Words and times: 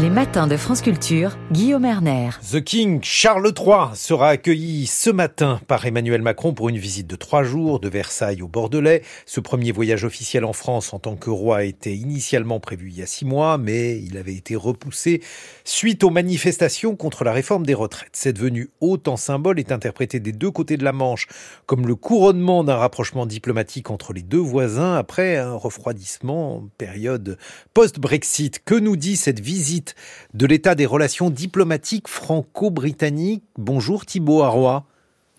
Les 0.00 0.10
matins 0.10 0.46
de 0.46 0.56
France 0.56 0.80
Culture, 0.80 1.36
Guillaume 1.50 1.84
Erner. 1.84 2.30
The 2.52 2.62
King 2.62 3.00
Charles 3.02 3.52
III 3.58 3.96
sera 3.96 4.28
accueilli 4.28 4.86
ce 4.86 5.10
matin 5.10 5.60
par 5.66 5.86
Emmanuel 5.86 6.22
Macron 6.22 6.54
pour 6.54 6.68
une 6.68 6.78
visite 6.78 7.08
de 7.08 7.16
trois 7.16 7.42
jours 7.42 7.80
de 7.80 7.88
Versailles 7.88 8.40
au 8.40 8.46
Bordelais. 8.46 9.02
Ce 9.26 9.40
premier 9.40 9.72
voyage 9.72 10.04
officiel 10.04 10.44
en 10.44 10.52
France 10.52 10.94
en 10.94 11.00
tant 11.00 11.16
que 11.16 11.30
roi 11.30 11.64
était 11.64 11.96
initialement 11.96 12.60
prévu 12.60 12.90
il 12.90 12.98
y 12.98 13.02
a 13.02 13.06
six 13.06 13.24
mois, 13.24 13.58
mais 13.58 14.00
il 14.00 14.16
avait 14.18 14.36
été 14.36 14.54
repoussé 14.54 15.20
suite 15.64 16.04
aux 16.04 16.10
manifestations 16.10 16.94
contre 16.94 17.24
la 17.24 17.32
réforme 17.32 17.66
des 17.66 17.74
retraites. 17.74 18.10
Cette 18.12 18.38
venue 18.38 18.70
haute 18.80 19.08
en 19.08 19.16
symbole 19.16 19.58
est 19.58 19.72
interprétée 19.72 20.20
des 20.20 20.32
deux 20.32 20.52
côtés 20.52 20.76
de 20.76 20.84
la 20.84 20.92
Manche 20.92 21.26
comme 21.66 21.88
le 21.88 21.96
couronnement 21.96 22.62
d'un 22.62 22.76
rapprochement 22.76 23.26
diplomatique 23.26 23.90
entre 23.90 24.12
les 24.12 24.22
deux 24.22 24.38
voisins 24.38 24.94
après 24.94 25.38
un 25.38 25.54
refroidissement 25.54 26.68
période 26.78 27.36
post-Brexit. 27.74 28.62
Que 28.64 28.76
nous 28.76 28.94
dit 28.94 29.16
cette 29.16 29.40
visite 29.40 29.87
de 30.34 30.46
l'état 30.46 30.74
des 30.74 30.86
relations 30.86 31.30
diplomatiques 31.30 32.08
franco-britanniques. 32.08 33.44
Bonjour 33.56 34.06
Thibaut 34.06 34.42
Arroy. 34.42 34.84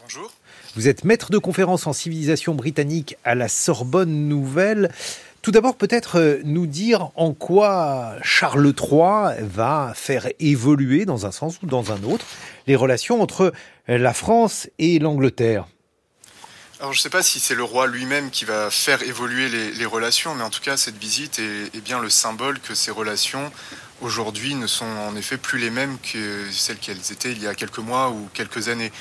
Bonjour. 0.02 0.32
Vous 0.76 0.88
êtes 0.88 1.04
maître 1.04 1.32
de 1.32 1.38
conférence 1.38 1.88
en 1.88 1.94
civilisation 1.94 2.54
britannique 2.56 3.18
à 3.24 3.36
la 3.36 3.48
Sorbonne 3.48 4.28
Nouvelle. 4.28 4.92
Tout 5.42 5.52
d'abord, 5.52 5.76
peut-être 5.76 6.20
euh, 6.20 6.42
nous 6.44 6.68
dire 6.68 7.12
en 7.16 7.34
quoi 7.34 8.16
Charles 8.22 8.74
III 8.78 9.42
va 9.42 9.94
faire 9.96 10.28
évoluer, 10.40 11.06
dans 11.06 11.26
un 11.26 11.32
sens 11.32 11.60
ou 11.64 11.66
dans 11.66 11.92
un 11.92 12.04
autre, 12.04 12.26
les 12.68 12.76
relations 12.76 13.22
entre 13.22 13.54
la 13.88 14.14
France 14.14 14.70
et 14.80 15.00
l'Angleterre. 15.00 15.66
Alors 16.80 16.94
je 16.94 17.00
ne 17.00 17.02
sais 17.02 17.10
pas 17.10 17.24
si 17.24 17.42
c'est 17.42 17.56
le 17.56 17.64
roi 17.64 17.88
lui-même 17.88 18.32
qui 18.32 18.46
va 18.46 18.72
faire 18.72 19.02
évoluer 19.04 19.50
les, 19.50 19.86
relations, 19.86 20.34
mais 20.34 20.44
en 20.44 20.50
tout 20.50 20.62
cas 20.62 20.78
cette 20.78 20.98
visite 20.98 21.40
est, 21.40 21.76
est, 21.76 21.82
bien 21.82 22.00
le 22.00 22.10
symbole 22.10 22.60
que 22.62 22.74
ces 22.74 22.90
relations 22.92 23.52
aujourd'hui 24.02 24.56
ne 24.56 24.68
sont 24.68 24.86
en 24.86 25.16
effet 25.16 25.38
plus 25.38 25.60
les 25.60 25.70
mêmes 25.70 25.98
que 26.00 26.46
celles 26.52 26.78
qu'elles 26.78 27.12
étaient 27.12 27.32
il 27.32 27.42
y 27.42 27.48
a 27.48 27.56
quelques 27.56 27.80
mois 27.80 28.10
ou 28.10 28.30
quelques 28.34 28.70
années. 28.70 28.92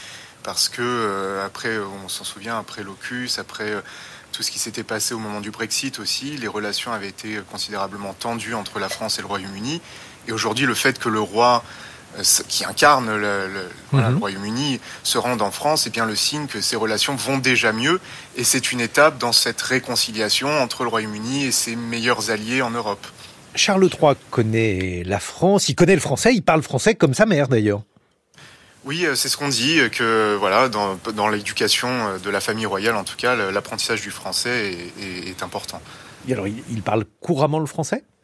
Parce 0.42 0.68
que 0.68 0.82
euh, 0.82 1.44
après, 1.44 1.78
on 1.78 2.08
s'en 2.08 2.24
souvient, 2.24 2.58
après 2.58 2.82
l'OCUS, 2.82 3.38
après 3.38 3.70
euh, 3.70 3.80
tout 4.32 4.42
ce 4.42 4.50
qui 4.50 4.58
s'était 4.58 4.84
passé 4.84 5.14
au 5.14 5.18
moment 5.18 5.40
du 5.40 5.50
Brexit 5.50 5.98
aussi, 5.98 6.36
les 6.36 6.48
relations 6.48 6.92
avaient 6.92 7.08
été 7.08 7.40
considérablement 7.50 8.14
tendues 8.14 8.54
entre 8.54 8.78
la 8.78 8.88
France 8.88 9.18
et 9.18 9.22
le 9.22 9.26
Royaume-Uni. 9.26 9.80
Et 10.26 10.32
aujourd'hui, 10.32 10.66
le 10.66 10.74
fait 10.74 10.98
que 10.98 11.08
le 11.08 11.20
roi 11.20 11.64
euh, 12.18 12.22
qui 12.48 12.64
incarne 12.64 13.14
le, 13.16 13.68
mhm. 13.92 14.18
Royaume-Uni 14.18 14.80
se 15.02 15.18
rende 15.18 15.42
en 15.42 15.50
France, 15.50 15.86
est 15.86 15.90
bien 15.90 16.06
le 16.06 16.16
signe 16.16 16.46
que 16.46 16.60
ces 16.60 16.76
relations 16.76 17.16
vont 17.16 17.38
déjà 17.38 17.72
mieux. 17.72 18.00
Et 18.36 18.44
c'est 18.44 18.72
une 18.72 18.80
étape 18.80 19.18
dans 19.18 19.32
cette 19.32 19.60
réconciliation 19.60 20.48
entre 20.62 20.84
le 20.84 20.88
Royaume-Uni 20.88 21.44
et 21.44 21.52
ses 21.52 21.76
meilleurs 21.76 22.30
alliés 22.30 22.62
en 22.62 22.70
Europe. 22.70 23.06
Charles 23.54 23.84
III 23.84 24.14
connaît 24.30 25.02
la 25.04 25.20
France, 25.20 25.68
il 25.68 25.74
connaît 25.74 25.94
le 25.94 26.00
français, 26.00 26.34
il 26.34 26.42
parle 26.42 26.62
français 26.62 26.94
comme 26.94 27.14
sa 27.14 27.26
mère 27.26 27.48
d'ailleurs. 27.48 27.82
Oui, 28.84 29.04
euh, 29.04 29.14
c'est 29.14 29.28
ce 29.28 29.36
qu'on 29.36 29.48
dit, 29.48 29.80
que 29.90 30.36
voilà, 30.36 30.68
dans, 30.68 31.28
l'éducation 31.28 31.88
euh, 31.88 32.18
de 32.18 32.30
la 32.30 32.40
famille 32.40 32.66
royale, 32.66 32.96
en 32.96 33.04
tout 33.04 33.16
cas, 33.16 33.34
l'apprentissage 33.50 34.00
du 34.00 34.10
français 34.10 34.76
est, 35.00 35.42
important. 35.42 35.82
Et 36.26 36.32
alors, 36.32 36.46
il 36.46 36.82
parle 36.82 37.04
couramment 37.20 37.58
le 37.58 37.66
français? 37.66 38.04
euh, 38.04 38.17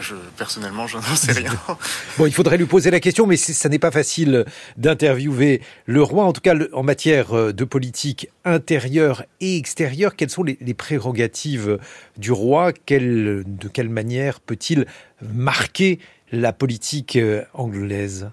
je, 0.00 0.14
personnellement, 0.36 0.86
je 0.86 0.96
n'en 0.96 1.02
sais 1.02 1.32
rien. 1.32 1.52
bon, 2.18 2.26
il 2.26 2.32
faudrait 2.32 2.56
lui 2.56 2.66
poser 2.66 2.90
la 2.90 3.00
question, 3.00 3.26
mais 3.26 3.36
ça 3.36 3.68
n'est 3.68 3.78
pas 3.78 3.90
facile 3.90 4.44
d'interviewer 4.76 5.60
le 5.86 6.02
roi. 6.02 6.24
En 6.24 6.32
tout 6.32 6.40
cas, 6.40 6.54
en 6.72 6.82
matière 6.82 7.32
euh, 7.32 7.52
de 7.52 7.64
politique 7.64 8.28
intérieure 8.44 9.24
et 9.40 9.56
extérieure, 9.56 10.16
quelles 10.16 10.30
sont 10.30 10.42
les, 10.42 10.56
prérogatives 10.74 11.78
du 12.16 12.32
roi? 12.32 12.72
De 12.72 13.68
quelle 13.72 13.88
manière 13.88 14.40
peut-il 14.40 14.86
marquer 15.22 15.98
la 16.32 16.52
politique 16.52 17.16
euh, 17.16 17.44
anglaise? 17.54 18.30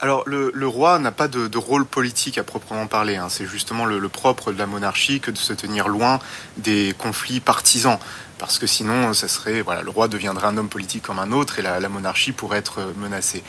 Alors 0.00 0.24
le, 0.26 0.66
roi 0.66 0.98
n'a 0.98 1.12
pas 1.12 1.26
de, 1.28 1.58
rôle 1.58 1.86
politique 1.86 2.38
à 2.38 2.44
proprement 2.44 2.86
parler. 2.86 3.16
Hein. 3.16 3.28
C'est 3.30 3.46
justement 3.46 3.86
le, 3.86 4.08
propre 4.08 4.52
de 4.52 4.58
la 4.58 4.66
monarchie 4.66 5.20
que 5.20 5.30
de 5.30 5.38
se 5.38 5.52
tenir 5.52 5.88
loin 5.88 6.18
des 6.58 6.94
conflits 6.98 7.40
partisans 7.40 7.98
parce 8.38 8.58
que 8.58 8.66
sinon, 8.66 9.14
ça 9.14 9.28
serait, 9.28 9.62
voilà, 9.62 9.82
le 9.82 9.88
roi 9.88 10.08
deviendrait 10.08 10.46
un 10.46 10.58
homme 10.58 10.68
politique 10.68 11.04
comme 11.04 11.18
un 11.18 11.32
autre 11.32 11.58
et 11.58 11.62
la, 11.62 11.88
monarchie 11.88 12.32
pourrait 12.32 12.58
être 12.58 12.92
menacée. 12.98 13.42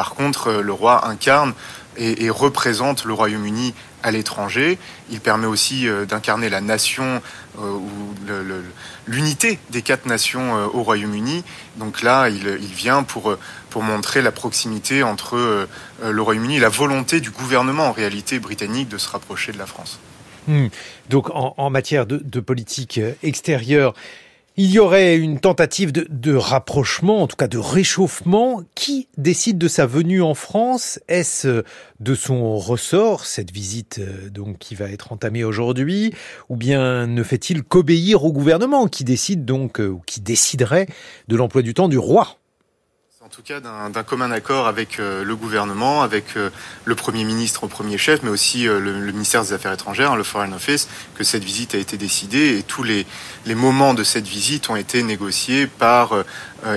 Par 0.00 0.14
contre, 0.14 0.46
euh, 0.46 0.62
le 0.62 0.72
roi 0.72 1.06
incarne 1.06 1.52
et, 1.98 2.30
représente 2.30 3.04
le 3.04 3.12
Royaume-Uni 3.12 3.74
à 4.02 4.10
l'étranger. 4.10 4.78
Il 5.10 5.20
permet 5.20 5.46
aussi 5.46 5.86
euh, 5.86 6.06
d'incarner 6.06 6.48
la 6.48 6.62
nation 6.62 7.20
euh, 7.58 7.70
ou 7.70 8.14
l'unité 9.06 9.58
des 9.68 9.82
quatre 9.82 10.06
nations 10.06 10.54
au 10.72 10.82
Royaume-Uni. 10.82 11.44
Donc 11.76 12.00
là, 12.00 12.30
il, 12.30 12.48
vient 12.72 13.02
pour, 13.02 13.36
montrer 13.76 14.22
la 14.22 14.32
proximité 14.32 15.02
entre 15.02 15.68
le 16.02 16.22
Royaume-Uni 16.22 16.56
et 16.56 16.60
la 16.60 16.70
volonté 16.70 17.20
du 17.20 17.30
gouvernement 17.30 17.88
en 17.88 17.92
réalité 17.92 18.38
britannique 18.38 18.88
de 18.88 18.96
se 18.96 19.10
rapprocher 19.10 19.52
de 19.52 19.58
la 19.58 19.66
France. 19.66 19.98
Hmm. 20.48 20.68
Donc 21.10 21.28
en, 21.34 21.68
matière 21.68 22.06
de 22.06 22.40
politique 22.40 22.98
extérieure, 23.22 23.92
il 24.62 24.70
y 24.70 24.78
aurait 24.78 25.16
une 25.16 25.40
tentative 25.40 25.90
de, 25.90 26.34
rapprochement, 26.34 27.22
en 27.22 27.26
tout 27.26 27.36
cas 27.36 27.48
de 27.48 27.56
réchauffement. 27.56 28.62
Qui 28.74 29.08
décide 29.16 29.56
de 29.56 29.68
sa 29.68 29.86
venue 29.86 30.20
en 30.20 30.34
France? 30.34 31.00
Est-ce 31.08 31.62
de 31.98 32.14
son 32.14 32.58
ressort, 32.58 33.24
cette 33.24 33.52
visite 33.52 34.00
euh, 34.00 34.28
donc 34.28 34.58
qui 34.58 34.74
va 34.74 34.90
être 34.90 35.12
entamée 35.12 35.44
aujourd'hui, 35.44 36.12
ou 36.50 36.56
bien 36.56 37.06
ne 37.06 37.22
fait-il 37.22 37.62
qu'obéir 37.62 38.22
au 38.24 38.32
gouvernement 38.32 38.86
qui 38.86 39.02
décide 39.02 39.46
donc, 39.46 39.80
euh, 39.80 39.88
ou 39.88 40.02
qui 40.04 40.20
déciderait 40.20 40.88
de 41.28 41.36
l'emploi 41.36 41.62
du 41.62 41.72
temps 41.72 41.88
du 41.88 41.96
roi? 41.96 42.39
En 43.22 43.28
tout 43.28 43.42
cas 43.42 43.60
d'un 43.60 44.02
commun 44.02 44.30
accord 44.30 44.66
avec 44.66 44.98
euh, 44.98 45.24
le 45.24 45.36
gouvernement, 45.36 46.00
avec 46.00 46.38
euh, 46.38 46.48
le 46.86 46.94
Premier 46.94 47.24
ministre 47.24 47.64
au 47.64 47.68
premier 47.68 47.98
chef, 47.98 48.22
mais 48.22 48.30
aussi 48.30 48.66
euh, 48.66 48.80
le, 48.80 49.12
ministère 49.12 49.42
des 49.42 49.52
Affaires 49.52 49.74
étrangères, 49.74 50.16
le 50.16 50.22
Foreign 50.22 50.54
Office, 50.54 50.88
que 51.16 51.22
cette 51.22 51.44
visite 51.44 51.74
a 51.74 51.78
été 51.78 51.98
décidée. 51.98 52.56
Et 52.56 52.62
tous 52.62 52.82
les, 52.82 53.04
les 53.44 53.54
moments 53.54 53.92
de 53.92 54.04
cette 54.04 54.26
visite 54.26 54.70
ont 54.70 54.76
été 54.76 55.02
négociés 55.02 55.66
par 55.66 56.14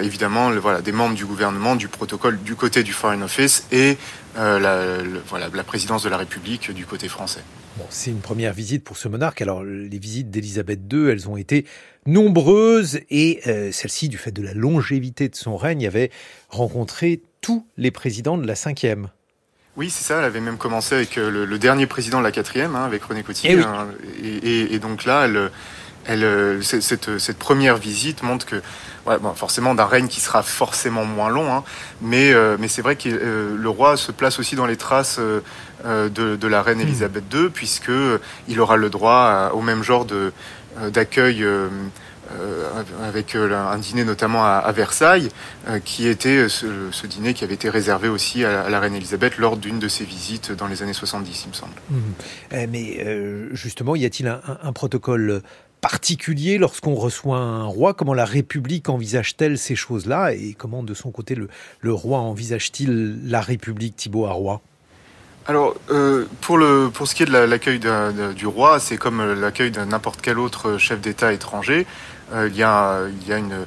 évidemment 0.01 0.49
le, 0.49 0.59
voilà, 0.59 0.81
des 0.81 0.91
membres 0.91 1.15
du 1.15 1.25
gouvernement, 1.25 1.75
du 1.75 1.87
protocole 1.87 2.41
du 2.41 2.55
côté 2.55 2.83
du 2.83 2.93
Foreign 2.93 3.21
Office 3.23 3.67
et 3.71 3.97
la, 4.35 4.97
voilà, 5.27 5.49
la 5.53 5.63
présidence 5.63 6.03
de 6.03 6.09
la 6.09 6.17
République 6.17 6.71
du 6.71 6.85
côté 6.85 7.09
français. 7.09 7.41
Bon, 7.77 7.85
c'est 7.89 8.11
une 8.11 8.19
première 8.21 8.53
visite 8.53 8.83
pour 8.83 8.97
ce 8.97 9.07
monarque. 9.07 9.41
Alors, 9.41 9.63
les 9.63 9.97
visites 9.97 10.29
d'Élisabeth 10.29 10.81
II, 10.91 11.09
elles 11.09 11.27
ont 11.27 11.37
été 11.37 11.65
nombreuses 12.05 12.99
et 13.09 13.41
euh, 13.47 13.71
celle-ci, 13.71 14.09
du 14.09 14.17
fait 14.17 14.31
de 14.31 14.43
la 14.43 14.53
longévité 14.53 15.27
de 15.27 15.35
son 15.35 15.57
règne, 15.57 15.87
avait 15.87 16.11
rencontré 16.49 17.21
tous 17.41 17.65
les 17.77 17.89
présidents 17.89 18.37
de 18.37 18.45
la 18.45 18.55
cinquième. 18.55 19.09
Oui, 19.75 19.89
c'est 19.89 20.03
ça. 20.03 20.19
Elle 20.19 20.25
avait 20.25 20.39
même 20.39 20.57
commencé 20.57 20.93
avec 20.93 21.17
euh, 21.17 21.45
le, 21.47 21.57
dernier 21.57 21.87
président 21.87 22.19
de 22.19 22.23
la 22.23 22.31
quatrième, 22.31 22.75
hein, 22.75 22.85
avec 22.85 23.03
René 23.03 23.23
Coty. 23.23 23.47
Eh 23.49 23.59
hein, 23.61 23.87
et, 24.21 24.75
et, 24.75 24.79
donc 24.79 25.05
là, 25.05 25.25
elle, 25.25 25.49
elle, 26.05 26.23
euh, 26.23 26.61
cette, 26.61 27.17
cette, 27.17 27.37
première 27.39 27.77
visite 27.77 28.21
montre 28.21 28.45
que, 28.45 28.61
ouais, 29.05 29.17
bon, 29.19 29.33
forcément, 29.33 29.75
d'un 29.75 29.85
règne 29.85 30.07
qui 30.07 30.19
sera 30.19 30.43
forcément 30.43 31.05
moins 31.05 31.29
long, 31.29 31.53
hein, 31.53 31.63
mais, 32.01 32.33
mais 32.59 32.67
c'est 32.67 32.81
vrai 32.81 32.95
que 32.95 33.09
le 33.09 33.69
roi 33.69 33.97
se 33.97 34.11
place 34.11 34.39
aussi 34.39 34.55
dans 34.55 34.65
les 34.65 34.77
traces 34.77 35.19
de, 35.19 36.09
de, 36.09 36.47
la 36.47 36.61
reine 36.61 36.79
hmm. 36.79 36.81
Elisabeth 36.81 37.23
II, 37.33 37.49
puisque 37.49 37.91
il 38.47 38.59
aura 38.59 38.77
le 38.77 38.89
droit 38.89 39.51
au 39.53 39.61
même 39.61 39.83
genre 39.83 40.05
de 40.05 40.31
d'accueil 40.91 41.45
euh, 42.31 42.71
avec 43.03 43.35
euh, 43.35 43.53
un 43.53 43.77
dîner 43.77 44.05
notamment 44.05 44.45
à, 44.45 44.71
Versailles, 44.71 45.29
euh, 45.67 45.79
qui 45.79 46.07
était 46.07 46.47
ce, 46.47 46.65
dîner 47.05 47.33
qui 47.33 47.43
avait 47.43 47.53
été 47.53 47.69
réservé 47.69 48.07
aussi 48.07 48.45
à, 48.45 48.69
la 48.69 48.79
reine 48.79 48.95
Elisabeth 48.95 49.37
lors 49.37 49.57
d'une 49.57 49.77
de 49.77 49.87
ses 49.87 50.05
visites 50.05 50.51
dans 50.51 50.67
les 50.67 50.81
années 50.81 50.93
70, 50.93 51.43
il 51.45 51.49
me 51.49 51.53
semble. 51.53 51.73
Mmh. 51.89 51.97
Eh, 52.51 52.67
mais 52.67 53.05
justement, 53.51 53.95
y 53.95 54.05
a-t-il 54.05 54.27
un, 54.27 54.73
protocole 54.73 55.41
particulier 55.83 56.57
lorsqu'on 56.57 56.95
reçoit 56.95 57.37
un 57.37 57.65
roi? 57.65 57.93
Comment 57.93 58.13
la 58.13 58.23
République 58.23 58.87
envisage-t-elle 58.87 59.57
ces 59.57 59.75
choses-là? 59.75 60.33
Et 60.33 60.55
comment, 60.57 60.81
de 60.81 60.93
son 60.93 61.11
côté, 61.11 61.35
le, 61.35 61.93
roi 61.93 62.19
envisage-t-il 62.19 63.19
la 63.29 63.41
République, 63.41 63.95
Thibaut 63.97 64.25
Arroy 64.25 64.61
alors, 65.45 65.75
pour, 66.39 66.57
le, 66.57 66.89
pour 66.89 67.05
ce 67.05 67.13
qui 67.13 67.23
est 67.23 67.25
de 67.25 67.37
l'accueil 67.37 67.77
du 67.77 68.47
roi, 68.47 68.79
c'est 68.79 68.95
comme 68.95 69.33
l'accueil 69.41 69.71
de 69.71 69.81
n'importe 69.81 70.21
quel 70.21 70.39
autre 70.39 70.77
chef 70.77 71.01
d'État 71.01 71.33
étranger. 71.33 71.85
Euh, 72.33 72.47
il 72.49 72.55
y 72.55 72.63
a 72.63 73.09
une, 73.37 73.65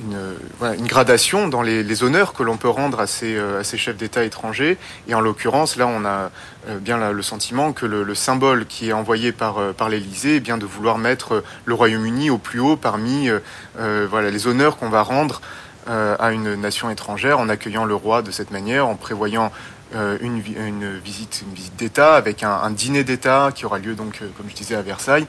une, 0.00 0.86
gradation 0.86 1.48
dans 1.48 1.62
les, 1.62 2.02
honneurs 2.02 2.32
que 2.32 2.42
l'on 2.42 2.56
peut 2.56 2.68
rendre 2.68 3.00
à 3.00 3.06
ces, 3.06 3.36
euh, 3.36 3.60
à 3.60 3.64
ces 3.64 3.78
chefs 3.78 3.96
d'État 3.96 4.24
étrangers. 4.24 4.78
Et 5.08 5.14
en 5.14 5.20
l'occurrence, 5.20 5.76
là, 5.76 5.86
on 5.86 6.04
a 6.04 6.30
euh, 6.68 6.78
bien 6.78 7.10
le 7.10 7.22
sentiment 7.22 7.72
que 7.72 7.86
le, 7.86 8.02
le, 8.02 8.14
symbole 8.14 8.66
qui 8.66 8.90
est 8.90 8.92
envoyé 8.92 9.32
par, 9.32 9.74
par 9.74 9.88
l'Élysée 9.88 10.36
est 10.36 10.40
bien 10.40 10.58
de 10.58 10.66
vouloir 10.66 10.98
mettre 10.98 11.42
le 11.64 11.74
Royaume-Uni 11.74 12.30
au 12.30 12.38
plus 12.38 12.60
haut 12.60 12.76
parmi 12.76 13.28
euh, 13.28 14.06
voilà, 14.10 14.30
les 14.30 14.46
honneurs 14.46 14.76
qu'on 14.76 14.90
va 14.90 15.02
rendre 15.02 15.40
à 15.86 16.30
une 16.30 16.54
nation 16.54 16.88
étrangère 16.88 17.40
en 17.40 17.48
accueillant 17.48 17.84
le 17.84 17.96
roi 17.96 18.22
de 18.22 18.30
cette 18.30 18.52
manière, 18.52 18.86
en 18.86 18.94
prévoyant 18.94 19.50
une, 19.92 20.40
une 20.56 20.98
visite 20.98 21.42
d'État 21.78 22.14
avec 22.14 22.44
un, 22.44 22.52
un 22.52 22.70
dîner 22.70 23.02
d'État 23.02 23.50
qui 23.52 23.66
aura 23.66 23.80
lieu 23.80 23.94
donc, 23.94 24.20
comme 24.36 24.48
je 24.48 24.54
disais, 24.54 24.76
à 24.76 24.82
Versailles. 24.82 25.26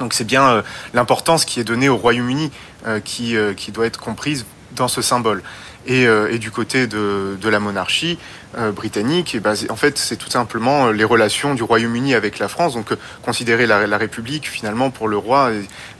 Donc 0.00 0.12
c'est 0.14 0.24
bien 0.24 0.48
euh, 0.48 0.62
l'importance 0.92 1.44
qui 1.44 1.60
est 1.60 1.64
donnée 1.64 1.88
au 1.88 1.96
Royaume-Uni 1.96 2.50
euh, 2.86 3.00
qui, 3.00 3.36
euh, 3.36 3.54
qui 3.54 3.72
doit 3.72 3.86
être 3.86 4.00
comprise 4.00 4.46
dans 4.72 4.88
ce 4.88 5.02
symbole. 5.02 5.42
Et, 5.86 6.04
et, 6.04 6.38
du 6.38 6.50
côté 6.50 6.86
de, 6.86 7.36
de 7.38 7.48
la 7.50 7.60
monarchie 7.60 8.18
euh, 8.58 8.72
britannique, 8.72 9.34
et 9.34 9.40
ben, 9.40 9.54
en 9.68 9.76
fait, 9.76 9.98
c'est 9.98 10.16
tout 10.16 10.30
simplement 10.30 10.90
les 10.90 11.04
relations 11.04 11.54
du 11.54 11.62
Royaume-Uni 11.62 12.14
avec 12.14 12.38
la 12.38 12.48
France. 12.48 12.74
Donc, 12.74 12.88
considérer 13.22 13.66
la, 13.66 13.98
République, 13.98 14.48
finalement, 14.48 14.90
pour 14.90 15.08
le 15.08 15.16
roi, 15.16 15.50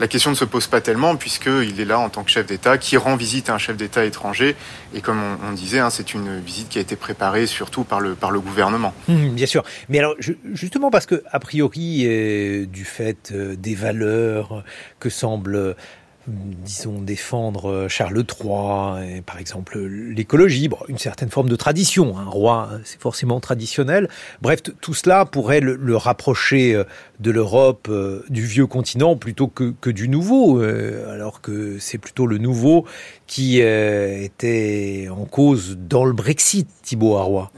la 0.01 0.09
question 0.09 0.31
ne 0.31 0.37
se 0.37 0.45
pose 0.45 0.67
pas 0.67 0.81
tellement, 0.81 1.17
puisqu'il 1.17 1.81
est 1.81 1.85
là 1.85 1.99
en 1.99 2.09
tant 2.09 2.25
que 2.25 2.31
chef 2.31 2.47
d'État, 2.47 2.79
qui 2.79 2.97
rend 2.97 3.17
visite 3.17 3.51
à 3.51 3.55
un 3.55 3.59
chef 3.59 3.77
d'État 3.77 4.05
étranger. 4.05 4.57
Et 4.95 5.01
comme 5.01 5.21
on, 5.49 5.53
disait, 5.53 5.79
hein, 5.79 5.91
c'est 5.91 6.15
une 6.15 6.41
visite 6.41 6.69
qui 6.69 6.79
a 6.79 6.81
été 6.81 6.97
préparée 6.97 7.47
surtout 7.47 7.85
par 7.85 8.01
le, 8.01 8.15
par 8.15 8.31
le 8.31 8.41
gouvernement. 8.41 8.95
Mmh, 9.09 9.29
bien 9.31 9.47
sûr. 9.47 9.65
Mais 9.89 9.99
alors, 9.99 10.15
justement, 10.53 10.91
parce 10.91 11.07
que, 11.07 11.23
a 11.31 11.41
priori, 11.41 12.05
euh, 12.07 12.67
du 12.67 12.85
fait 12.85 13.33
euh, 13.33 13.57
des 13.57 13.75
valeurs 13.75 14.65
que 15.01 15.09
semble 15.09 15.77
disons, 16.27 17.01
défendre 17.01 17.71
euh, 17.71 17.89
Charles 17.89 18.19
III, 18.19 19.17
et 19.17 19.21
par 19.21 19.39
exemple 19.39 19.79
l'écologie, 19.79 20.69
bon, 20.69 20.79
une 20.89 20.99
certaine 20.99 21.31
forme 21.31 21.49
de 21.49 21.57
tradition. 21.57 22.19
Un 22.19 22.25
roi, 22.25 22.71
c'est 22.85 23.01
forcément 23.01 23.41
traditionnel. 23.41 24.09
Bref, 24.41 24.63
tout 24.63 24.95
cela 24.95 25.27
pourrait 25.27 25.61
le, 25.61 25.77
le 25.77 25.97
rapprocher 25.97 26.75
euh, 26.75 26.85
de 27.21 27.31
l'Europe, 27.31 27.89
euh, 27.91 28.25
du 28.31 28.45
vieux 28.45 28.67
continent, 28.67 29.17
plutôt 29.17 29.49
que, 29.49 29.75
que 29.81 29.91
du 29.91 30.09
nouveau, 30.09 30.61
alors 30.61 31.41
que 31.41 31.79
c'est 31.79 31.99
plutôt 31.99 32.27
le 32.27 32.39
nouveau 32.39 32.85
qui 33.27 33.61
était 33.61 35.09
en 35.11 35.25
cause 35.25 35.79
dans 35.79 36.05
le 36.05 36.13
Brexit, 36.13 36.69
Thibaut 36.83 37.17
Arroy. 37.17 37.51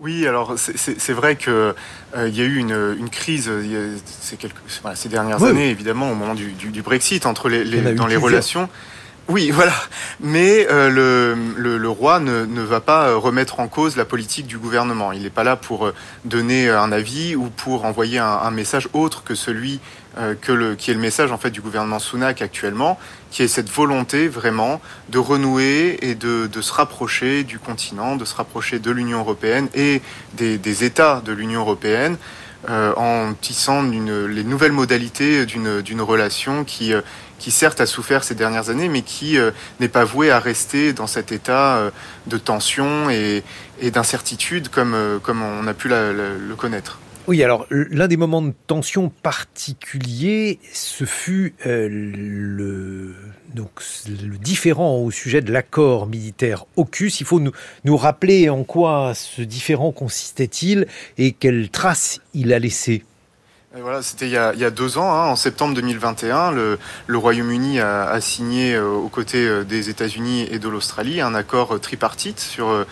Oui, 0.00 0.28
alors 0.28 0.54
c'est 0.56 1.12
vrai 1.12 1.34
que 1.34 1.74
euh, 2.16 2.28
il 2.28 2.36
y 2.36 2.40
a 2.40 2.44
eu 2.44 2.56
une, 2.56 2.96
une 2.98 3.10
crise 3.10 3.48
euh, 3.48 3.96
ces, 4.06 4.36
quelques, 4.36 4.54
voilà, 4.80 4.94
ces 4.94 5.08
dernières 5.08 5.42
oui. 5.42 5.50
années, 5.50 5.70
évidemment, 5.70 6.12
au 6.12 6.14
moment 6.14 6.34
du, 6.34 6.52
du, 6.52 6.70
du 6.70 6.82
Brexit, 6.82 7.26
entre 7.26 7.48
les, 7.48 7.64
les 7.64 7.94
dans 7.94 8.06
les 8.06 8.16
relations. 8.16 8.68
Oui, 9.28 9.50
voilà. 9.54 9.72
Mais 10.20 10.66
euh, 10.70 10.88
le, 10.88 11.36
le, 11.56 11.78
le, 11.78 11.88
roi 11.88 12.20
ne, 12.20 12.44
ne, 12.44 12.62
va 12.62 12.80
pas 12.80 13.14
remettre 13.14 13.58
en 13.60 13.66
cause 13.66 13.96
la 13.96 14.04
politique 14.04 14.46
du 14.46 14.56
gouvernement. 14.56 15.10
Il 15.10 15.22
n'est 15.22 15.30
pas 15.30 15.44
là 15.44 15.56
pour 15.56 15.86
euh, 15.86 15.94
donner 16.24 16.70
un 16.70 16.92
avis 16.92 17.34
ou 17.34 17.50
pour 17.50 17.84
envoyer 17.84 18.18
un, 18.18 18.26
un 18.26 18.50
message 18.50 18.88
autre 18.92 19.24
que 19.24 19.34
celui 19.34 19.80
euh, 20.07 20.07
le, 20.18 20.74
qui 20.74 20.90
est 20.90 20.94
le 20.94 21.00
message 21.00 21.32
en 21.32 21.38
fait 21.38 21.50
du 21.50 21.60
gouvernement 21.60 21.98
Sunak 21.98 22.42
actuellement, 22.42 22.98
qui 23.30 23.42
est 23.42 23.48
cette 23.48 23.70
volonté 23.70 24.28
vraiment 24.28 24.80
de 25.10 25.18
renouer 25.18 25.98
et 26.02 26.14
de, 26.14 26.48
se 26.60 26.72
rapprocher 26.72 27.44
du 27.44 27.58
continent, 27.58 28.16
de 28.16 28.24
se 28.24 28.34
rapprocher 28.34 28.78
de 28.78 28.90
l'Union 28.90 29.20
européenne 29.20 29.68
et 29.74 30.02
des, 30.34 30.84
États 30.84 31.22
de 31.24 31.32
l'Union 31.32 31.60
européenne. 31.60 32.16
Euh, 32.68 32.92
en 32.96 33.34
tissant 33.34 33.82
les 33.84 34.42
nouvelles 34.42 34.72
modalités 34.72 35.46
d'une 35.46 36.00
relation 36.00 36.64
qui, 36.64 36.92
euh, 36.92 37.02
qui 37.38 37.50
certes 37.50 37.80
a 37.80 37.86
souffert 37.86 38.24
ces 38.24 38.34
dernières 38.34 38.70
années, 38.70 38.88
mais 38.88 39.02
qui 39.02 39.38
euh, 39.38 39.50
n'est 39.80 39.88
pas 39.88 40.04
vouée 40.04 40.30
à 40.30 40.38
rester 40.38 40.92
dans 40.92 41.06
cet 41.06 41.32
état 41.32 41.76
euh, 41.76 41.90
de 42.26 42.36
tension 42.36 43.10
et, 43.10 43.42
d'incertitude 43.80 44.68
comme, 44.68 44.94
euh, 44.94 45.18
on 45.28 45.66
a 45.66 45.74
pu 45.74 45.88
le 45.88 46.54
connaître. 46.56 46.98
Oui, 47.28 47.44
alors 47.44 47.66
l'un 47.68 48.08
des 48.08 48.16
moments 48.16 48.40
de 48.40 48.54
tension 48.66 49.10
particuliers, 49.10 50.58
ce 50.72 51.04
fut 51.04 51.54
euh, 51.66 51.86
le, 51.86 53.14
donc, 53.52 53.82
différent 54.40 54.96
au 54.96 55.10
sujet 55.10 55.42
de 55.42 55.52
l'accord 55.52 56.06
militaire 56.06 56.64
AUKUS. 56.78 57.20
Il 57.20 57.26
faut 57.26 57.38
nous, 57.38 57.96
rappeler 57.98 58.48
en 58.48 58.64
quoi 58.64 59.12
ce 59.12 59.42
différent 59.42 59.92
consistait-il 59.92 60.86
et 61.18 61.32
quelles 61.32 61.68
traces 61.68 62.22
il 62.32 62.54
a 62.54 62.58
laissé. 62.58 63.04
Et 63.76 63.82
voilà, 63.82 64.00
c'était 64.00 64.26
il, 64.26 64.32
y 64.32 64.36
a 64.38 64.70
deux 64.70 64.96
ans, 64.96 65.12
hein, 65.12 65.26
en 65.26 65.36
septembre 65.36 65.74
2021, 65.74 66.52
le, 66.52 66.78
Royaume-Uni 67.10 67.78
a, 67.78 68.18
signé 68.22 68.74
euh, 68.74 68.88
aux 68.88 69.10
côtés 69.10 69.46
euh, 69.46 69.64
des 69.64 69.90
États-Unis 69.90 70.48
et 70.50 70.58
de 70.58 70.68
l'Australie 70.70 71.20
un 71.20 71.34
accord 71.34 71.78
tripartite 71.78 72.40
sur 72.40 72.86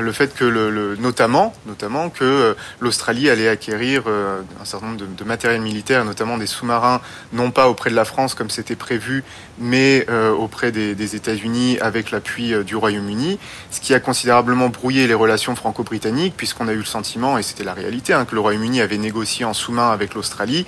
le 0.00 0.12
fait 0.12 0.34
que 0.34 0.44
le, 0.44 0.96
notamment, 0.96 1.52
notamment 1.66 2.10
que 2.10 2.24
euh, 2.24 2.54
l'Australie 2.80 3.30
allait 3.30 3.48
acquérir 3.48 4.04
euh, 4.06 4.40
un 4.60 4.64
certain 4.64 4.86
nombre 4.86 5.04
de, 5.06 5.24
matériel 5.24 5.60
militaire, 5.60 6.04
notamment 6.04 6.36
des 6.38 6.46
sous-marins, 6.46 7.00
non 7.32 7.50
pas 7.50 7.68
auprès 7.68 7.90
de 7.90 7.94
la 7.94 8.04
France 8.04 8.34
comme 8.34 8.50
c'était 8.50 8.76
prévu, 8.76 9.24
mais 9.58 10.04
euh, 10.08 10.32
auprès 10.32 10.72
des, 10.72 11.14
États-Unis 11.14 11.78
avec 11.80 12.10
l'appui 12.10 12.54
du 12.64 12.76
Royaume-Uni, 12.76 13.38
ce 13.70 13.80
qui 13.80 13.94
a 13.94 14.00
considérablement 14.00 14.68
brouillé 14.68 15.06
les 15.06 15.14
relations 15.14 15.54
franco-britanniques, 15.54 16.34
puisqu'on 16.36 16.66
a 16.66 16.72
eu 16.72 16.78
le 16.78 16.84
sentiment, 16.84 17.38
et 17.38 17.42
c'était 17.42 17.62
la 17.62 17.74
réalité, 17.74 18.14
hein, 18.14 18.24
que 18.24 18.34
le 18.34 18.40
Royaume-Uni 18.40 18.80
avait 18.80 18.96
négocié 18.96 19.44
en 19.44 19.52
sous-main 19.52 19.90
avec 19.90 20.14
l'Australie 20.14 20.66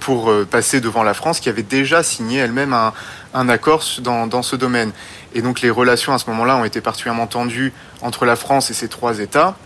pour 0.00 0.32
passer 0.50 0.80
devant 0.80 1.02
la 1.02 1.14
France, 1.14 1.40
qui 1.40 1.48
avait 1.48 1.62
déjà 1.62 2.02
signé 2.02 2.38
elle-même 2.38 2.72
un, 2.72 3.48
accord 3.48 3.82
dans, 4.00 4.42
ce 4.42 4.56
domaine. 4.56 4.92
Et 5.34 5.42
donc 5.42 5.60
les 5.60 5.70
relations 5.70 6.12
à 6.12 6.18
ce 6.18 6.28
moment-là 6.30 6.56
ont 6.56 6.64
été 6.64 6.80
particulièrement 6.80 7.26
tendues 7.26 7.72
entre 8.02 8.24
la 8.24 8.36
France 8.36 8.70
et 8.70 8.74
ces 8.74 8.88
trois 8.88 9.18
États, 9.18 9.56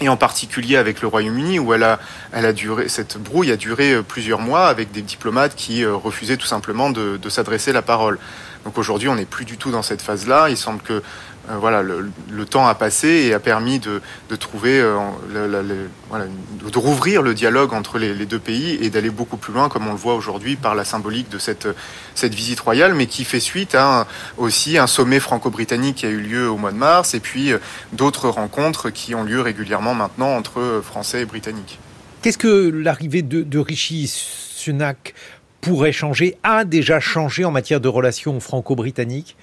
et 0.00 0.08
en 0.08 0.16
particulier 0.16 0.76
avec 0.76 1.00
le 1.02 1.08
Royaume-Uni, 1.08 1.58
où 1.58 1.72
elle 1.72 1.84
a, 1.84 2.52
duré, 2.52 2.88
cette 2.88 3.16
brouille 3.16 3.52
a 3.52 3.56
duré 3.56 4.02
plusieurs 4.02 4.40
mois 4.40 4.68
avec 4.68 4.90
des 4.92 5.02
diplomates 5.02 5.54
qui 5.54 5.84
refusaient 5.86 6.36
tout 6.36 6.46
simplement 6.46 6.90
de, 6.90 7.16
de 7.16 7.28
s'adresser 7.28 7.72
la 7.72 7.82
parole. 7.82 8.18
Donc 8.64 8.78
aujourd'hui, 8.78 9.08
on 9.08 9.14
n'est 9.14 9.26
plus 9.26 9.44
du 9.44 9.56
tout 9.56 9.70
dans 9.70 9.82
cette 9.82 10.02
phase-là. 10.02 10.48
Il 10.48 10.56
semble 10.56 10.80
que 10.80 11.02
euh, 11.50 11.56
voilà, 11.58 11.82
le, 11.82 12.44
temps 12.46 12.66
a 12.66 12.74
passé 12.74 13.08
et 13.08 13.34
a 13.34 13.40
permis 13.40 13.78
de, 13.78 14.00
trouver, 14.36 14.80
euh, 14.80 14.98
de 15.32 16.78
rouvrir 16.78 17.22
le 17.22 17.34
dialogue 17.34 17.72
entre 17.72 17.98
les, 17.98 18.14
les 18.14 18.26
deux 18.26 18.38
pays 18.38 18.78
et 18.80 18.90
d'aller 18.90 19.10
beaucoup 19.10 19.36
plus 19.36 19.52
loin, 19.52 19.68
comme 19.68 19.86
on 19.86 19.92
le 19.92 19.98
voit 19.98 20.14
aujourd'hui 20.14 20.56
par 20.56 20.74
la 20.74 20.84
symbolique 20.84 21.28
de 21.28 21.38
cette, 21.38 21.68
cette 22.14 22.34
visite 22.34 22.60
royale, 22.60 22.94
mais 22.94 23.06
qui 23.06 23.24
fait 23.24 23.40
suite 23.40 23.74
à 23.74 24.00
un, 24.00 24.06
aussi 24.38 24.78
un 24.78 24.86
sommet 24.86 25.20
franco-britannique 25.20 25.96
qui 25.96 26.06
a 26.06 26.10
eu 26.10 26.20
lieu 26.20 26.48
au 26.48 26.56
mois 26.56 26.72
de 26.72 26.78
mars 26.78 27.14
et 27.14 27.20
puis 27.20 27.52
euh, 27.52 27.58
d'autres 27.92 28.28
rencontres 28.28 28.90
qui 28.90 29.14
ont 29.14 29.24
lieu 29.24 29.40
régulièrement 29.40 29.94
maintenant 29.94 30.34
entre 30.36 30.80
Français 30.84 31.22
et 31.22 31.26
Britanniques. 31.26 31.78
Qu'est-ce 32.22 32.38
que 32.38 32.70
l'arrivée 32.70 33.22
de, 33.22 33.42
de 33.42 33.58
Rishi 33.58 34.06
Sunak 34.08 35.14
pourrait 35.60 35.92
changer, 35.92 36.36
a 36.42 36.64
déjà 36.64 37.00
changé 37.00 37.44
en 37.44 37.50
matière 37.50 37.80
de 37.80 37.88
relations 37.88 38.38
franco-britanniques? 38.40 39.36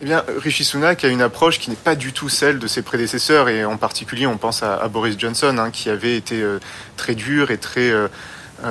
Eh 0.00 0.04
bien, 0.06 0.24
Rishi 0.38 0.64
Sunak 0.64 1.04
a 1.04 1.08
une 1.08 1.20
approche 1.20 1.58
qui 1.58 1.68
n'est 1.68 1.76
pas 1.76 1.94
du 1.94 2.12
tout 2.12 2.30
celle 2.30 2.58
de 2.58 2.66
ses 2.66 2.80
prédécesseurs, 2.80 3.50
et 3.50 3.66
en 3.66 3.76
particulier, 3.76 4.26
on 4.26 4.38
pense 4.38 4.62
à, 4.62 4.88
Boris 4.88 5.16
Johnson, 5.18 5.56
hein, 5.58 5.70
qui 5.70 5.90
avait 5.90 6.16
été 6.16 6.40
euh, 6.40 6.58
très 6.96 7.14
dur 7.14 7.50
et 7.50 7.58
très, 7.58 7.90
euh, 7.90 8.08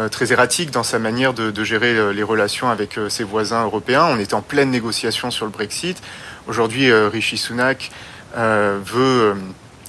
très 0.10 0.32
erratique 0.32 0.72
dans 0.72 0.84
sa 0.84 0.98
manière 0.98 1.34
de, 1.34 1.52
de, 1.52 1.64
gérer 1.64 1.96
euh, 1.96 2.14
les 2.14 2.24
relations 2.24 2.70
avec 2.70 2.98
euh, 2.98 3.10
ses 3.10 3.24
voisins 3.24 3.64
européens. 3.64 4.08
On 4.10 4.18
était 4.18 4.34
en 4.34 4.42
pleine 4.42 4.72
négociation 4.72 5.30
sur 5.30 5.46
le 5.46 5.52
Brexit. 5.52 6.02
Aujourd'hui, 6.48 6.90
euh, 6.90 7.10
Rishi 7.10 7.38
Sunak 7.38 7.92
euh, 8.36 8.80
veut 8.84 9.36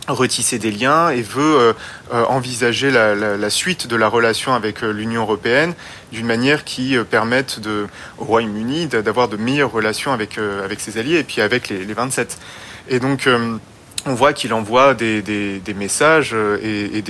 retisser 0.09 0.59
des 0.59 0.71
liens 0.71 1.11
et 1.11 1.23
veut 1.23 1.59
euh, 1.59 1.73
euh, 2.13 2.25
envisager 2.27 2.91
la, 2.91 3.51
suite 3.51 3.87
de 3.87 3.97
la 3.97 4.09
relation 4.09 4.55
avec 4.55 4.83
euh, 4.83 4.93
l'Union 4.93 5.23
européenne 5.23 5.75
d'une 6.13 6.27
manière 6.27 6.65
qui 6.65 6.97
permette 7.11 7.61
au 8.19 8.25
Royaume-Uni 8.25 8.89
d'avoir 8.89 9.29
de 9.29 9.37
meilleures 9.37 9.71
relations 9.71 10.13
avec, 10.13 10.39
ses 10.79 10.99
alliés 10.99 11.19
et 11.19 11.25
puis 11.25 11.41
avec 11.41 11.69
les, 11.69 11.85
les 11.85 11.95
27. 11.95 12.39
Et 12.89 12.99
donc, 12.99 13.29
on 14.07 14.15
voit 14.15 14.33
qu'il 14.33 14.53
envoie 14.53 14.95
des, 14.95 15.63
messages 15.77 16.35
et, 16.35 17.05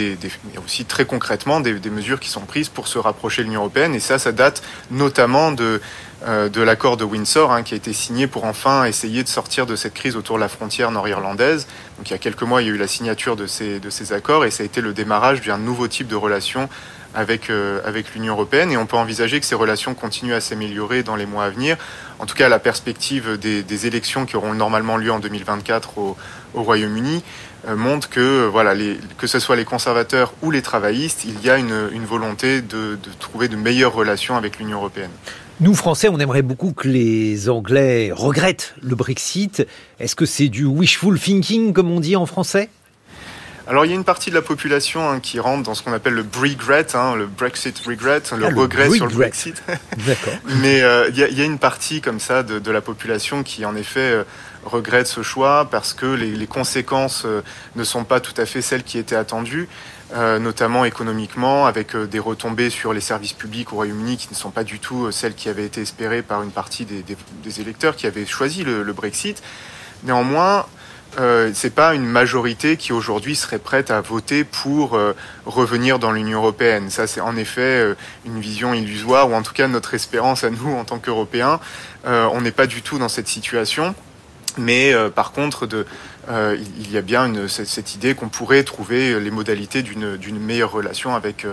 aussi 0.62 0.85
très 0.85 1.06
concrètement 1.06 1.61
des, 1.61 1.90
mesures 1.90 2.20
qui 2.20 2.28
sont 2.28 2.42
prises 2.42 2.68
pour 2.68 2.88
se 2.88 2.99
rapprocher 2.99 3.40
de 3.40 3.47
l'Union 3.47 3.61
européenne. 3.61 3.94
Et 3.94 4.00
ça, 4.00 4.18
ça 4.18 4.32
date 4.32 4.62
notamment 4.90 5.50
de, 5.52 5.80
de 6.26 6.60
l'accord 6.60 6.96
de 6.96 7.04
Windsor 7.04 7.50
hein, 7.50 7.62
qui 7.62 7.74
a 7.74 7.76
été 7.76 7.92
signé 7.92 8.26
pour 8.26 8.44
enfin 8.44 8.84
essayer 8.84 9.22
de 9.22 9.28
sortir 9.28 9.64
de 9.64 9.74
cette 9.74 9.94
crise 9.94 10.16
autour 10.16 10.36
de 10.36 10.40
la 10.40 10.48
frontière 10.48 10.90
nord-irlandaise. 10.90 11.66
Donc 11.96 12.10
il 12.10 12.12
y 12.12 12.14
a 12.14 12.18
quelques 12.18 12.42
mois, 12.42 12.62
il 12.62 12.68
y 12.68 12.70
a 12.70 12.74
eu 12.74 12.78
la 12.78 12.88
signature 12.88 13.36
de 13.36 13.46
ces, 13.46 13.80
de 13.80 13.90
ces 13.90 14.12
accords 14.12 14.44
et 14.44 14.50
ça 14.50 14.62
a 14.62 14.66
été 14.66 14.80
le 14.80 14.92
démarrage 14.92 15.40
d'un 15.40 15.58
nouveau 15.58 15.88
type 15.88 16.08
de 16.08 16.16
relation 16.16 16.68
avec, 17.14 17.50
euh, 17.50 17.80
avec 17.84 18.14
l'Union 18.14 18.34
européenne 18.34 18.70
et 18.70 18.76
on 18.76 18.86
peut 18.86 18.96
envisager 18.96 19.40
que 19.40 19.46
ces 19.46 19.54
relations 19.54 19.94
continuent 19.94 20.34
à 20.34 20.40
s'améliorer 20.40 21.02
dans 21.02 21.16
les 21.16 21.26
mois 21.26 21.44
à 21.44 21.50
venir. 21.50 21.76
En 22.18 22.26
tout 22.26 22.36
cas, 22.36 22.48
la 22.48 22.58
perspective 22.58 23.38
des, 23.38 23.86
élections 23.86 24.26
qui 24.26 24.36
auront 24.36 24.54
normalement 24.54 24.96
lieu 24.96 25.10
en 25.10 25.20
2024 25.20 25.98
au, 25.98 26.16
au 26.54 26.62
Royaume-Uni 26.62 27.24
euh, 27.66 27.76
montre 27.76 28.08
que, 28.10 28.46
voilà, 28.46 28.74
que 29.16 29.26
ce 29.26 29.38
soit 29.38 29.56
les 29.56 29.64
conservateurs 29.64 30.34
ou 30.42 30.50
les 30.50 30.62
travaillistes, 30.62 31.24
il 31.24 31.40
y 31.42 31.50
a 31.50 31.56
une, 31.56 32.04
volonté 32.04 32.60
de 32.60 32.98
trouver 33.18 33.48
de 33.48 33.56
meilleures 33.56 33.94
relations 33.94 34.36
avec 34.36 34.58
l'Union 34.58 34.78
européenne. 34.78 35.10
Nous, 35.61 35.75
Français, 35.75 36.09
on 36.09 36.19
aimerait 36.19 36.40
beaucoup 36.40 36.73
que 36.73 36.88
les 36.88 37.50
Anglais 37.50 38.12
regrettent 38.14 38.75
le 38.83 38.95
Brexit. 38.95 39.67
Est-ce 39.99 40.17
que 40.17 40.25
c'est 40.25 40.49
du 40.49 40.64
wishful 40.64 41.21
thinking, 41.21 41.75
comme 41.75 41.90
on 41.90 42.00
dit 42.00 42.17
en 42.17 42.25
français? 42.25 42.71
Alors 43.67 43.85
il 43.85 43.90
y 43.90 43.93
a 43.93 43.95
une 43.95 44.05
partie 44.05 44.31
de 44.31 44.35
la 44.35 44.43
population 44.43 45.09
hein, 45.09 45.21
qui 45.21 45.38
rentre 45.38 45.62
dans 45.64 45.75
ce 45.75 45.83
qu'on 45.83 45.93
appelle 45.93 46.14
le 46.14 46.25
regret, 46.35 46.87
hein, 46.95 47.14
le 47.14 47.26
Brexit 47.26 47.79
regret, 47.79 48.23
le 48.37 48.47
ah, 48.47 48.55
regret 48.57 48.88
le 48.88 48.95
sur 48.95 49.07
le 49.07 49.14
Brexit. 49.14 49.62
Mais 50.62 50.81
euh, 50.81 51.11
il 51.11 51.17
y, 51.17 51.35
y, 51.35 51.43
a 51.43 51.45
une 51.45 51.59
partie 51.59 52.00
comme 52.00 52.21
ça 52.21 52.43
de, 52.43 52.59
de 52.59 52.71
la 52.71 52.81
population 52.81 53.43
qui 53.43 53.64
en 53.67 53.76
effet 53.76 54.00
euh, 54.00 54.25
regrette 54.64 55.07
ce 55.07 55.23
choix 55.23 55.69
parce 55.71 55.95
que 55.95 56.07
les, 56.07 56.47
conséquences 56.47 57.25
euh, 57.25 57.43
ne 57.76 57.85
sont 57.85 58.05
pas 58.05 58.21
tout 58.21 58.35
à 58.37 58.47
fait 58.47 58.62
celles 58.62 58.83
qui 58.83 58.99
étaient 58.99 59.17
attendues. 59.17 59.69
notamment 60.40 60.85
économiquement, 60.85 61.67
avec 61.67 61.97
des 61.97 62.19
retombées 62.19 62.71
sur 62.71 62.93
les 62.93 63.00
services 63.00 63.33
publics 63.33 63.73
au 63.73 63.76
Royaume-Uni 63.76 64.17
qui 64.17 64.29
ne 64.29 64.35
sont 64.35 64.50
pas 64.50 64.64
du 64.64 64.81
tout 64.81 65.12
celles 65.12 65.35
qui 65.35 65.49
avaient 65.49 65.67
été 65.67 65.83
espérées 65.83 66.23
par 66.23 66.43
une 66.43 66.50
partie 66.50 66.85
des, 66.85 67.61
électeurs 67.61 67.95
qui 67.95 68.09
avaient 68.09 68.26
choisi 68.26 68.64
le 68.64 68.93
Brexit. 68.93 69.40
Néanmoins, 70.02 70.67
euh, 71.19 71.50
c'est 71.55 71.75
pas 71.75 71.95
une 71.95 72.07
majorité 72.07 72.76
qui 72.76 72.93
aujourd'hui 72.93 73.35
serait 73.35 73.59
prête 73.59 73.90
à 73.90 74.00
voter 74.00 74.45
pour 74.45 74.95
euh, 74.95 75.14
revenir 75.45 75.99
dans 75.99 76.12
l'Union 76.12 76.38
européenne. 76.38 76.88
Ça, 76.90 77.07
c'est 77.07 77.21
en 77.21 77.37
effet 77.37 77.61
euh, 77.61 77.95
une 78.26 78.40
vision 78.40 78.75
illusoire, 78.75 79.29
ou 79.29 79.35
en 79.35 79.43
tout 79.43 79.52
cas 79.52 79.67
notre 79.67 79.95
espérance 79.95 80.45
à 80.45 80.50
nous 80.50 80.73
en 80.73 80.85
tant 80.85 80.99
qu'Européens. 80.99 81.59
Euh, 82.07 82.29
on 82.33 82.40
n'est 82.40 82.52
pas 82.52 82.67
du 82.67 82.83
tout 82.83 82.99
dans 82.99 83.09
cette 83.09 83.29
situation. 83.29 83.95
Mais 84.59 84.92
par 85.14 85.33
contre, 85.33 85.66
de, 85.66 85.87
il 86.28 86.90
y 86.90 86.97
a 86.97 87.02
bien 87.02 87.33
cette, 87.49 87.95
idée 87.95 88.14
qu'on 88.14 88.28
pourrait 88.28 88.62
trouver 88.62 89.19
les 89.21 89.30
modalités 89.30 89.83
d'une 89.83 90.40
meilleure 90.40 90.73
relation 90.73 91.14
avec, 91.14 91.47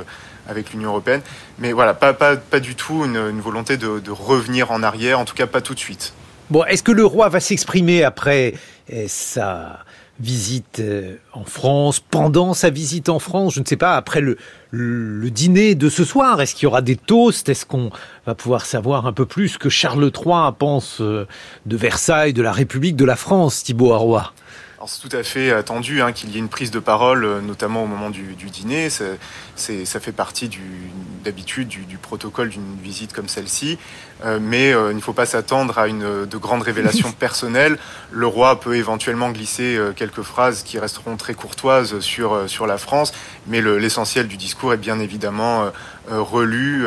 avec 0.47 0.71
l'Union 0.71 0.89
européenne. 0.89 1.21
Mais 1.59 1.71
voilà, 1.71 1.93
pas, 1.93 2.59
du 2.59 2.75
tout 2.75 3.05
une, 3.05 3.17
une 3.17 3.41
volonté 3.41 3.77
de, 3.77 3.99
de 3.99 4.11
revenir 4.11 4.71
en 4.71 4.83
arrière, 4.83 5.19
en 5.19 5.25
tout 5.25 5.35
cas 5.35 5.47
pas 5.47 5.61
tout 5.61 5.73
de 5.73 5.79
suite. 5.79 6.13
Bon, 6.49 6.63
est-ce 6.63 6.83
que 6.83 6.93
le 6.93 7.05
roi 7.05 7.27
va 7.27 7.41
s'exprimer 7.41 8.03
après 8.03 8.53
eh, 8.87 9.07
sa 9.09 9.79
visite 10.19 10.79
euh, 10.79 11.15
en 11.33 11.43
France, 11.43 11.99
pendant 11.99 12.53
sa 12.53 12.69
visite 12.69 13.09
en 13.09 13.19
France, 13.19 13.53
je 13.55 13.59
ne 13.59 13.65
sais 13.65 13.77
pas, 13.77 13.95
après 13.95 14.21
le, 14.21 14.37
le, 14.71 15.29
dîner 15.29 15.75
de 15.75 15.89
ce 15.89 16.03
soir, 16.03 16.41
est-ce 16.41 16.55
qu'il 16.55 16.63
y 16.63 16.67
aura 16.67 16.81
des 16.81 16.95
toasts? 16.95 17.49
Est-ce 17.49 17.65
qu'on 17.65 17.91
va 18.25 18.35
pouvoir 18.35 18.65
savoir 18.65 19.05
un 19.05 19.13
peu 19.13 19.25
plus 19.25 19.57
que 19.57 19.69
Charles 19.69 20.11
III 20.13 20.53
pense 20.57 21.01
euh, 21.01 21.27
de 21.65 21.77
Versailles, 21.77 22.33
de 22.33 22.41
la 22.41 22.51
République 22.51 22.95
de 22.95 23.05
la 23.05 23.15
France, 23.15 23.63
Thibaut 23.63 23.93
Arroy 23.93 24.33
c'est 24.87 25.07
tout 25.07 25.15
à 25.15 25.23
fait 25.23 25.51
attendu 25.51 26.01
hein, 26.01 26.13
qu'il 26.13 26.31
y 26.31 26.35
ait 26.35 26.39
une 26.39 26.49
prise 26.49 26.71
de 26.71 26.79
parole, 26.79 27.25
euh, 27.25 27.41
notamment 27.41 27.83
au 27.83 27.87
moment 27.87 28.09
du, 28.09 28.35
du 28.35 28.49
dîner. 28.49 28.89
Ça 28.89 29.99
fait 29.99 30.11
partie 30.11 30.49
d'habitude 31.23 31.67
du, 31.67 31.85
du, 31.85 31.97
protocole 31.97 32.49
d'une 32.49 32.77
visite 32.81 33.11
comme 33.11 33.27
celle-ci. 33.27 33.77
Euh, 34.23 34.39
mais 34.41 34.73
euh, 34.73 34.91
il 34.91 34.95
ne 34.95 35.01
faut 35.01 35.13
pas 35.13 35.25
s'attendre 35.25 35.77
à 35.77 35.87
une 35.87 36.25
de 36.25 36.37
grandes 36.37 36.61
révélations 36.61 37.11
personnelles. 37.19 37.77
Le 38.11 38.27
roi 38.27 38.59
peut 38.59 38.75
éventuellement 38.75 39.31
glisser 39.31 39.77
quelques 39.95 40.21
phrases 40.21 40.63
qui 40.63 40.79
resteront 40.79 41.17
très 41.17 41.33
courtoises 41.33 41.99
sur, 41.99 42.49
sur 42.49 42.65
la 42.65 42.77
France, 42.77 43.13
mais 43.45 43.61
l'essentiel 43.61 44.27
du 44.27 44.37
discours 44.37 44.73
est 44.73 44.77
bien 44.77 44.99
évidemment 44.99 45.71
relu 46.09 46.85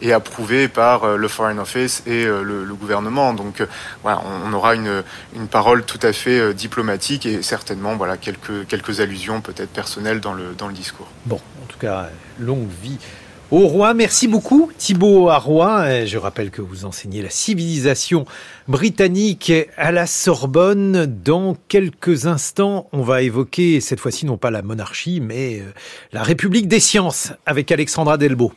et 0.00 0.12
approuvé 0.12 0.68
par 0.68 1.16
le 1.16 1.28
Foreign 1.28 1.58
Office 1.58 2.02
et 2.06 2.24
le, 2.24 2.64
le 2.64 2.74
gouvernement. 2.74 3.34
Donc 3.34 3.62
voilà, 4.02 4.22
on, 4.24 4.50
on 4.50 4.52
aura 4.52 4.74
une, 4.74 5.02
une 5.34 5.48
parole 5.48 5.84
tout 5.84 6.00
à 6.02 6.12
fait 6.12 6.54
diplomatique 6.54 7.26
et 7.26 7.42
certainement 7.42 7.96
voilà, 7.96 8.16
quelques, 8.16 8.66
quelques 8.66 9.00
allusions 9.00 9.40
peut-être 9.40 9.70
personnelles 9.70 10.20
dans 10.20 10.34
le, 10.34 10.54
dans 10.56 10.68
le 10.68 10.74
discours. 10.74 11.08
Bon, 11.24 11.40
en 11.62 11.66
tout 11.66 11.78
cas, 11.78 12.08
longue 12.38 12.68
vie 12.82 12.98
au 13.50 13.66
roi. 13.66 13.94
Merci 13.94 14.28
beaucoup 14.28 14.70
Thibaut 14.76 15.28
Arroy. 15.28 16.06
Je 16.06 16.18
rappelle 16.18 16.50
que 16.50 16.62
vous 16.62 16.84
enseignez 16.84 17.22
la 17.22 17.30
civilisation 17.30 18.24
britannique 18.68 19.52
à 19.76 19.92
la 19.92 20.06
Sorbonne. 20.06 21.06
Dans 21.06 21.56
quelques 21.68 22.26
instants, 22.26 22.88
on 22.92 23.02
va 23.02 23.22
évoquer 23.22 23.80
cette 23.80 24.00
fois-ci 24.00 24.26
non 24.26 24.36
pas 24.36 24.50
la 24.50 24.62
monarchie, 24.62 25.20
mais 25.20 25.60
euh, 25.60 25.72
la 26.12 26.22
République 26.22 26.68
des 26.68 26.80
sciences 26.80 27.32
avec 27.46 27.70
Alexandra 27.70 28.18
Delbo. 28.18 28.52